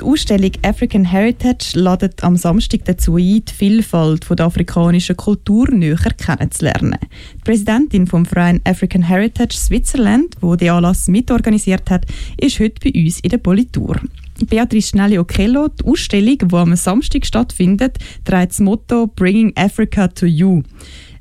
[0.00, 5.96] Die Ausstellung African Heritage ladet am Samstag dazu ein, die Vielfalt der afrikanischen Kultur näher
[5.96, 6.98] kennenzulernen.
[7.34, 12.06] Die Präsidentin vom Verein African Heritage Switzerland, wo die Anlass mitorganisiert hat,
[12.38, 14.00] ist heute bei uns in der Politur.
[14.48, 20.62] Beatrice Schnelli-Okello, die Ausstellung, die am Samstag stattfindet, trägt das Motto Bringing Africa to You.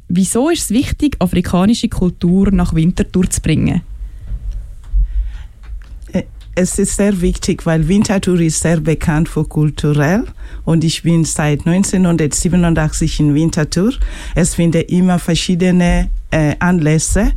[0.08, 3.82] Wieso ist es wichtig, afrikanische Kultur nach Winterthur zu bringen?
[6.56, 10.26] Es ist sehr wichtig, weil Winterthur ist sehr bekannt für kulturell
[10.66, 13.94] und ich bin seit 1987 in Winterthur.
[14.36, 17.32] Es finden immer verschiedene äh, Anlässe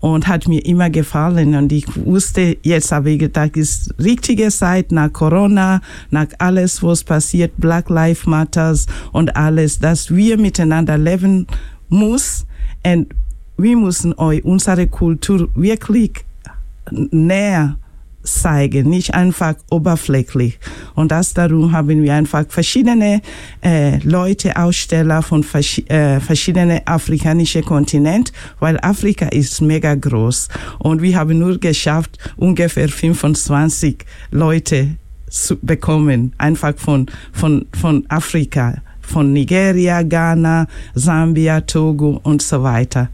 [0.00, 4.90] und hat mir immer gefallen und ich wusste, jetzt habe ich gedacht, ist richtige Zeit
[4.90, 11.46] nach Corona, nach alles, was passiert, Black Lives Matters und alles, dass wir miteinander leben
[11.88, 12.44] muss
[12.84, 13.14] und
[13.58, 16.24] wir müssen euch unsere Kultur wirklich
[16.90, 17.78] näher
[18.26, 20.58] zeigen, nicht einfach oberflächlich.
[20.94, 23.20] Und das darum haben wir einfach verschiedene
[23.64, 30.48] äh, Leute, Aussteller von vers äh, verschiedenen afrikanischen Kontinenten, weil Afrika ist mega groß.
[30.78, 34.96] Und wir haben nur geschafft, ungefähr 25 Leute
[35.28, 43.08] zu bekommen, einfach von, von, von Afrika, von Nigeria, Ghana, Sambia, Togo und so weiter.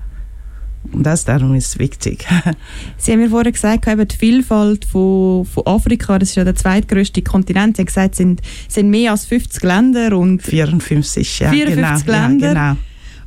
[0.92, 2.26] Das darum ist wichtig.
[2.96, 6.54] Sie haben mir vorher gesagt, eben die Vielfalt von, von Afrika, das ist ja der
[6.54, 7.76] zweitgrößte Kontinent.
[7.76, 12.18] Sie haben gesagt, es sind, sind mehr als 50 Länder und 54, ja, 54 genau,
[12.18, 12.46] Länder.
[12.46, 12.76] Ja, genau.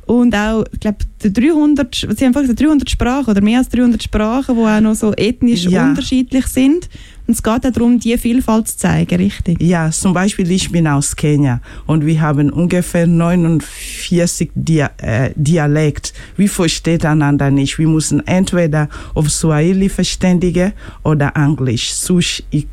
[0.06, 4.54] Und auch, ich glaube, 300, Sie haben gesagt, 300 Sprachen oder mehr als 300 Sprachen,
[4.54, 5.88] die auch noch so ethnisch ja.
[5.88, 6.88] unterschiedlich sind.
[7.26, 9.60] Und es geht darum, die Vielfalt zu zeigen, richtig?
[9.60, 16.12] Ja, zum Beispiel, ich bin aus Kenia und wir haben ungefähr 49 Dia äh, Dialekt.
[16.36, 17.78] Wir verstehen einander nicht.
[17.78, 21.92] Wir müssen entweder auf Swahili verständigen oder Englisch.
[21.92, 22.68] Sonst, ich,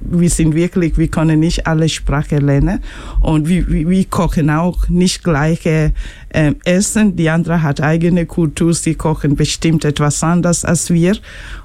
[0.00, 2.80] wir sind wirklich, wir können nicht alle Sprachen lernen
[3.20, 5.92] und wir, wir, wir kochen auch nicht gleiche
[6.30, 7.16] äh, Essen.
[7.16, 11.16] Die andere hat eigene Kultur, sie kochen bestimmt etwas anders als wir.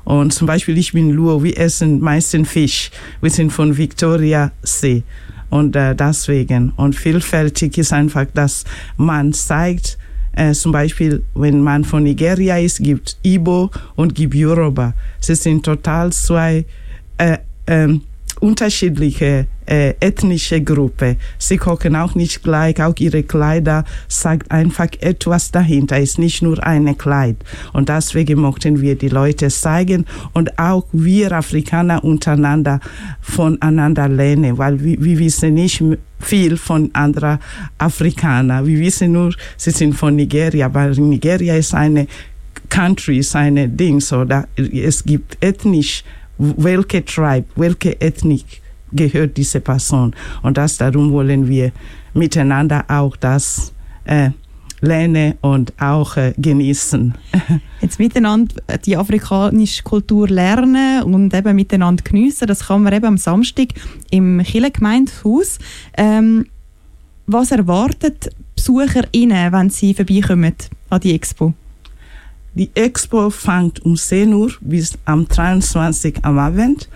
[0.03, 2.91] Und zum Beispiel ich bin Luo, wir essen meistens Fisch.
[3.21, 5.03] Wir sind von Victoria See
[5.49, 8.65] und äh, deswegen und vielfältig ist einfach, dass
[8.97, 9.97] man zeigt,
[10.33, 14.93] äh, zum Beispiel, wenn man von Nigeria ist, gibt Ibo und gibt Yoruba.
[15.19, 16.65] Sie sind total zwei
[17.17, 18.01] äh, ähm,
[18.39, 21.17] unterschiedliche äh, ethnische Gruppe.
[21.37, 26.63] Sie kochen auch nicht gleich, auch ihre Kleider sagt einfach etwas dahinter, ist nicht nur
[26.63, 27.35] eine Kleid.
[27.73, 32.79] Und deswegen mochten wir die Leute zeigen und auch wir Afrikaner untereinander
[33.21, 35.83] voneinander lernen, weil wir, wir wissen nicht
[36.19, 37.39] viel von anderen
[37.77, 38.65] Afrikanern.
[38.65, 42.07] Wir wissen nur, sie sind von Nigeria, aber Nigeria ist eine
[42.69, 46.03] Country, ist eine Ding, so da, es gibt ethnisch
[46.39, 48.61] welche Tribe, welche Ethnik
[48.91, 50.15] gehört diese Person.
[50.41, 51.71] Und das darum wollen wir
[52.13, 53.73] miteinander auch das
[54.05, 54.31] äh,
[54.81, 57.13] lernen und auch äh, genießen.
[57.81, 58.55] Jetzt miteinander
[58.85, 63.69] die afrikanische Kultur lernen und eben miteinander geniessen, das kann man eben am Samstag
[64.09, 65.59] im Kirchengemeindehaus.
[65.97, 66.47] Ähm,
[67.27, 70.55] was erwartet BesucherInnen, wenn sie vorbeikommen
[70.89, 71.53] an die Expo?
[72.55, 76.89] Die Expo fängt um 10 Uhr bis am 23 am Abend.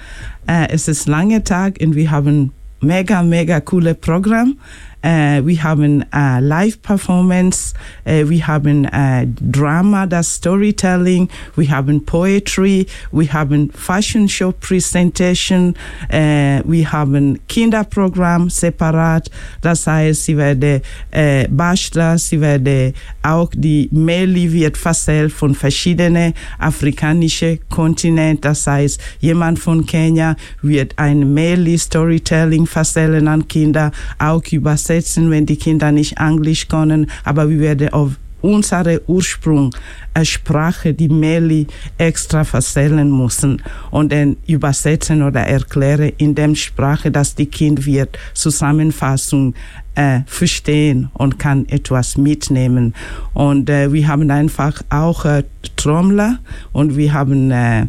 [0.48, 4.58] Äh, es ist lange Tag und wir haben mega, mega coole Programm.
[5.06, 7.74] Uh, wir haben uh, Live-Performance,
[8.06, 11.28] uh, wir haben uh, Drama, das Storytelling,
[11.58, 15.76] wir haben Poetry, wir haben Fashion Show Presentation,
[16.10, 19.30] uh, wir haben Kinderprogramm separat.
[19.60, 20.82] Das heißt, sie werde
[21.14, 22.94] uh, Bachelor, sie werde
[23.24, 28.40] auch die Meli wird verzählt von verschiedenen afrikanischen Kontinenten.
[28.42, 35.32] Das heißt, jemand von Kenia wird ein Meli Storytelling verzählen an Kinder, auch übersetzen übersetzen,
[35.32, 38.12] wenn die Kinder nicht Englisch können, aber wir werden auf
[38.42, 41.66] unsere Ursprungssprache, äh, die Meli,
[41.98, 48.20] extra verzählen müssen und dann übersetzen oder erklären in der Sprache, dass die Kind wird
[48.34, 49.56] Zusammenfassung
[49.96, 52.94] äh, verstehen und kann etwas mitnehmen.
[53.34, 55.44] Und äh, wir haben einfach auch äh,
[55.78, 56.40] Trommler
[56.74, 57.88] und wir haben äh,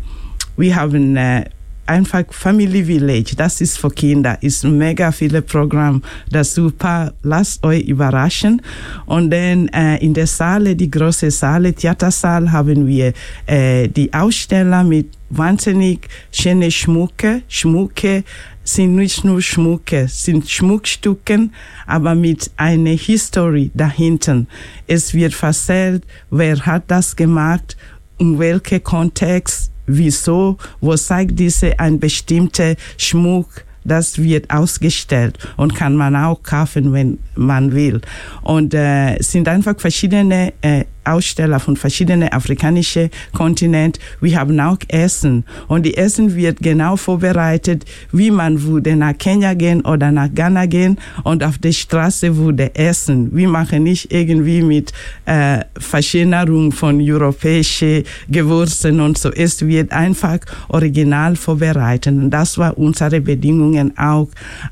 [0.56, 1.46] wir haben äh,
[1.86, 6.00] einfach Family Village, das ist für Kinder, ist mega viele Programme,
[6.30, 8.62] das super, lasst euch überraschen.
[9.06, 13.12] Und dann äh, in der Saale, die große Saale, Theatersaal, haben wir
[13.46, 18.24] äh, die Aussteller mit wahnsinnig schöne Schmucke, Schmucke
[18.64, 21.52] sind nicht nur Schmucke, sind Schmuckstücken,
[21.86, 24.46] aber mit einer History dahinter.
[24.86, 27.76] Es wird erzählt, wer hat das gemacht,
[28.18, 35.94] in welchem Kontext, wieso, wo zeigt diese ein bestimmter Schmuck das wird ausgestellt und kann
[35.94, 38.00] man auch kaufen, wenn man will.
[38.42, 44.02] Und äh, sind einfach verschiedene äh, Aussteller von verschiedenen afrikanischen Kontinenten.
[44.20, 49.54] Wir haben auch Essen und die Essen wird genau vorbereitet, wie man würde nach Kenia
[49.54, 53.34] gehen oder nach Ghana gehen und auf der Straße würde essen.
[53.34, 54.92] Wir machen nicht irgendwie mit
[55.26, 59.30] äh, Verschönerung von europäischen Gewürzen und so.
[59.30, 64.28] Es wird einfach original vorbereitet und das war unsere Bedingungen auch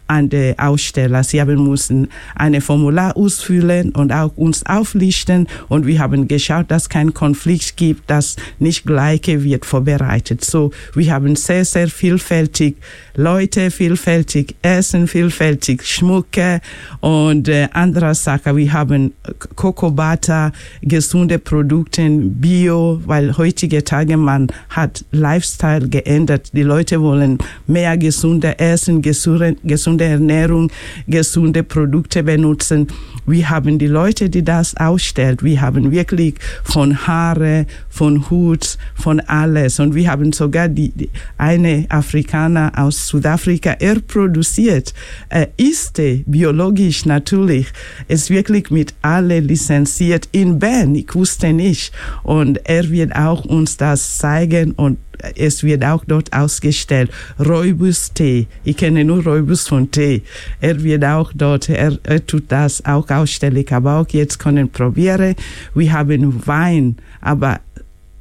[0.07, 1.25] an der Aussteller.
[1.25, 6.89] Sie haben müssen eine Formular ausfüllen und auch uns auflisten und wir haben geschaut, dass
[6.89, 10.45] kein Konflikt gibt, dass nicht Gleiche wird vorbereitet.
[10.45, 12.77] So, wir haben sehr, sehr vielfältig
[13.15, 16.61] Leute, vielfältig Essen, vielfältig Schmucke
[17.01, 18.57] und äh, andere Sachen.
[18.57, 19.13] Wir haben
[19.55, 26.51] Kokobata, gesunde Produkte, Bio, weil heutige Tage man hat Lifestyle geändert.
[26.53, 30.71] Die Leute wollen mehr gesunde Essen, gesunde, gesunde Ernährung,
[31.07, 32.89] gesunde Produkte benutzen.
[33.25, 35.39] Wir haben die Leute, die das ausstellen.
[35.43, 36.35] Wir haben wirklich
[36.65, 39.79] von Haare, von Hut, von alles.
[39.79, 44.93] Und wir haben sogar die, die eine Afrikaner aus Südafrika, er produziert,
[45.29, 47.67] äh, ist biologisch natürlich,
[48.09, 50.95] ist wirklich mit alle lizenziert in Bern.
[50.95, 51.93] Ich wusste nicht.
[52.23, 54.99] Und er wird auch uns das zeigen und
[55.37, 57.11] es wird auch dort ausgestellt.
[57.39, 58.47] Räubus Tee.
[58.65, 60.23] Ich kenne nur Räubus von Tee.
[60.61, 63.65] Er wird auch dort, er, er tut das auch ausstellen.
[63.71, 65.35] Aber auch jetzt können probieren.
[65.75, 67.61] Wir haben Wein, aber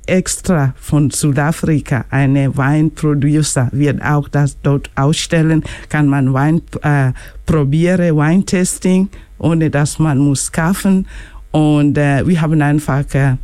[0.05, 7.11] extra von Südafrika, eine Weinproducer wird auch das dort ausstellen, kann man Wein äh,
[7.45, 11.07] probieren, Weintesting, ohne dass man muss kaufen.
[11.51, 13.35] Und äh, wir haben einfach äh,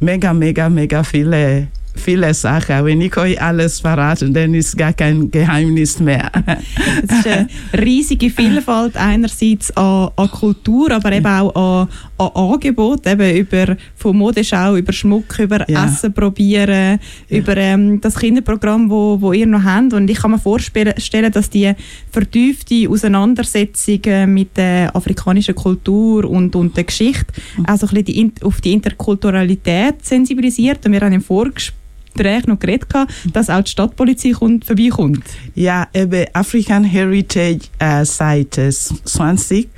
[0.00, 1.68] mega, mega, mega viele
[1.98, 2.84] viele Sachen.
[2.84, 6.30] Wenn ich euch alles verrate, dann ist gar kein Geheimnis mehr.
[7.02, 7.48] es ist eine
[7.78, 14.16] riesige Vielfalt einerseits an, an Kultur, aber eben auch an, an Angebot, eben über von
[14.16, 15.86] Modeschau, über Schmuck, über ja.
[15.86, 16.98] Essen probieren,
[17.28, 17.38] ja.
[17.38, 19.92] über ähm, das Kinderprogramm, wo, wo ihr noch habt.
[19.92, 20.94] Und ich kann mir vorstellen,
[21.32, 21.72] dass die
[22.10, 27.66] vertiefte Auseinandersetzung äh, mit der afrikanischen Kultur und, und der Geschichte mhm.
[27.66, 30.84] auch so ein bisschen die, auf die Interkulturalität sensibilisiert.
[30.86, 31.78] Und wir haben im Vorgespräch
[32.18, 32.88] Gespräch noch geredet,
[33.32, 35.24] dass auch die Stadtpolizei kommt, vorbeikommt.
[35.54, 39.68] Ja, eben African Heritage äh, seit 20.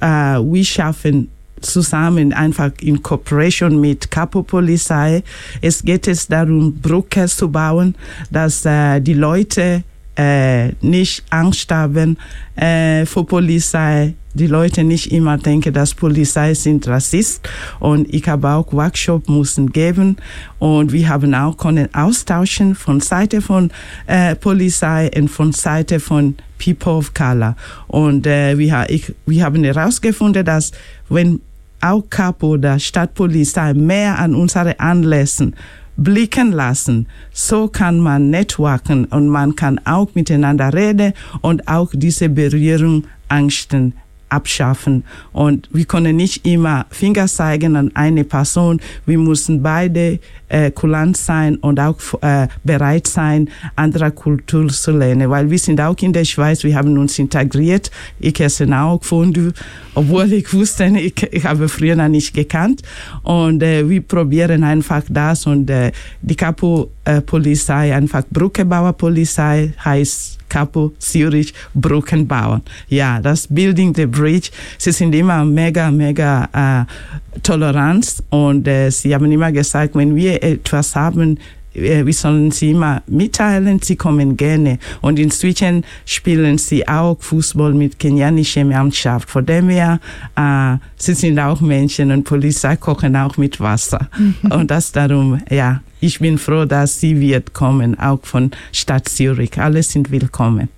[0.00, 1.28] Äh, wir schaffen
[1.60, 5.22] zusammen einfach in Kooperation mit Kapo-Polizei.
[5.62, 7.94] Es geht es darum, Brücke zu bauen,
[8.30, 9.84] dass äh, die Leute
[10.16, 12.18] äh, nicht Angst haben
[12.56, 17.48] äh, vor Polizei, die Leute nicht immer denken, dass Polizei sind Rassist.
[17.80, 20.16] Und ich habe auch Workshop müssen geben
[20.58, 23.70] und wir haben auch können austauschen von Seite von
[24.06, 27.56] äh, Polizei und von Seite von People of Color.
[27.86, 30.72] Und äh, wir, ich, wir haben herausgefunden, dass
[31.08, 31.40] wenn
[31.80, 35.54] auch Kapo oder Stadtpolizei mehr an unsere Anlässen
[35.96, 37.06] blicken lassen.
[37.32, 43.94] So kann man networken und man kann auch miteinander reden und auch diese Berührung Angsten
[44.34, 45.04] abschaffen.
[45.32, 48.80] Und wir können nicht immer Finger zeigen an eine Person.
[49.06, 55.30] Wir müssen beide äh, kulant sein und auch äh, bereit sein, andere Kultur zu lernen.
[55.30, 57.90] Weil wir sind auch in der Schweiz, wir haben uns integriert.
[58.18, 59.52] Ich esse auch Fondue,
[59.94, 62.82] obwohl ich wusste, ich, ich habe früher noch nicht gekannt.
[63.22, 65.92] Und äh, wir probieren einfach das und äh,
[66.22, 72.62] die Kapo-Polizei, einfach Brückebauer-Polizei heißt Capo, Zürich, Brückenbauern.
[72.88, 79.12] Ja, das Building the Bridge, sie sind immer mega, mega äh, tolerant und äh, sie
[79.12, 81.40] haben immer gesagt, wenn wir etwas haben,
[81.74, 84.78] wir sollen sie immer mitteilen, sie kommen gerne.
[85.00, 89.30] Und inzwischen spielen sie auch Fußball mit kenianischer Mannschaft.
[89.30, 90.00] Von dem her,
[90.36, 94.08] äh, sie sind auch Menschen und Polizei kochen auch mit Wasser.
[94.50, 99.58] und das darum, ja, ich bin froh, dass sie wird kommen, auch von Stadt Zürich.
[99.58, 100.68] Alle sind willkommen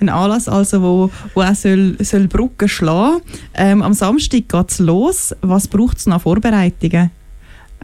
[0.00, 3.22] ein Anlass, also wo, wo auch soll, soll Brücken schlagen.
[3.54, 5.34] Ähm, am Samstag geht es los.
[5.40, 7.10] Was braucht es noch Vorbereitungen?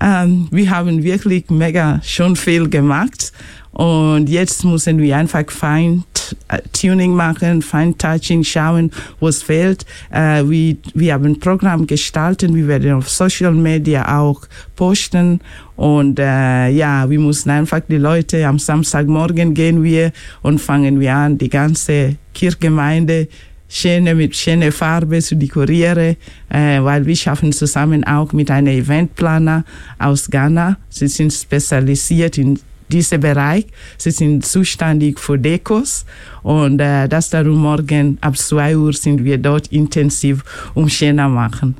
[0.00, 3.32] Ähm, wir haben wirklich mega schon viel gemacht
[3.72, 9.87] und jetzt müssen wir einfach Fine-Tuning machen, Fine-Touching, schauen, was fehlt.
[10.11, 14.42] Äh, wir, wir haben ein Programm gestaltet, wir werden auf Social Media auch
[14.76, 15.40] posten
[15.76, 21.14] und äh, ja, wir müssen einfach die Leute, am Samstagmorgen gehen wir und fangen wir
[21.14, 23.28] an, die ganze Kirchgemeinde
[23.72, 26.16] schöne mit schöner Farbe zu dekorieren,
[26.50, 29.64] äh, weil wir schaffen zusammen auch mit einem Eventplaner
[29.98, 30.76] aus Ghana.
[30.90, 33.66] Sie sind spezialisiert in diesem Bereich.
[33.96, 36.04] Sie sind zuständig für Dekos
[36.42, 41.76] und äh, das darum morgen ab 2 Uhr sind wir dort intensiv um schöner machen.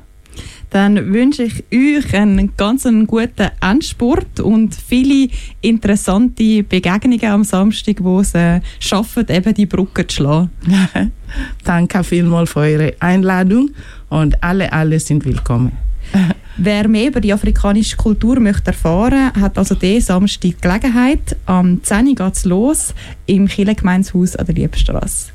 [0.69, 5.29] Dann wünsche ich euch einen ganz guten Endspurt und viele
[5.61, 10.49] interessante Begegnungen am Samstag, wo es äh, schaffen, eben die Brücke zu schlagen.
[11.63, 13.69] Danke vielmals für eure Einladung
[14.09, 15.73] und alle, alle sind willkommen.
[16.57, 21.35] Wer mehr über die afrikanische Kultur möchte erfahren hat also diesen Samstag Gelegenheit.
[21.45, 22.93] Am 10 Uhr geht es los
[23.25, 25.31] im Kirchengemeinshaus an der Liebstrasse.